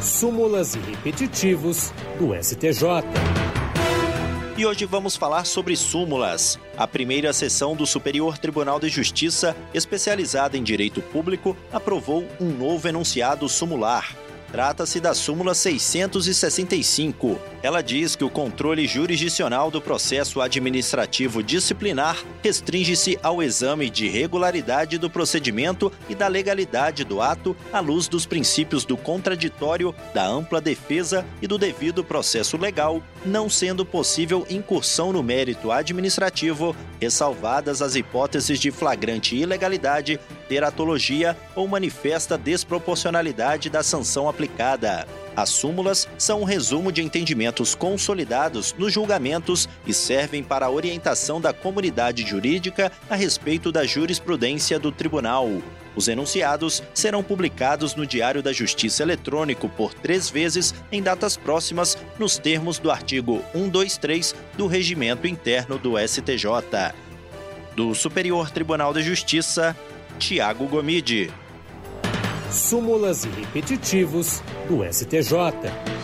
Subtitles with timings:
[0.00, 3.04] súmulas e repetitivos do STJ.
[4.56, 6.58] E hoje vamos falar sobre súmulas.
[6.76, 12.86] A primeira sessão do Superior Tribunal de Justiça, especializada em direito público, aprovou um novo
[12.88, 14.14] enunciado sumular.
[14.52, 17.40] Trata-se da súmula 665.
[17.62, 24.98] Ela diz que o controle jurisdicional do processo administrativo disciplinar restringe-se ao exame de regularidade
[24.98, 30.60] do procedimento e da legalidade do ato à luz dos princípios do contraditório, da ampla
[30.60, 37.94] defesa e do devido processo legal, não sendo possível incursão no mérito administrativo, ressalvadas as
[37.94, 40.18] hipóteses de flagrante ilegalidade,
[40.50, 45.06] teratologia ou manifesta desproporcionalidade da sanção aplicada.
[45.36, 51.40] As súmulas são um resumo de entendimentos consolidados nos julgamentos e servem para a orientação
[51.40, 55.48] da comunidade jurídica a respeito da jurisprudência do tribunal.
[55.94, 61.96] Os enunciados serão publicados no Diário da Justiça Eletrônico por três vezes em datas próximas,
[62.18, 66.92] nos termos do artigo 123 do Regimento Interno do STJ.
[67.74, 69.76] Do Superior Tribunal de Justiça,
[70.18, 71.30] Tiago Gomide
[72.50, 75.90] súmulas e repetitivos do STJ.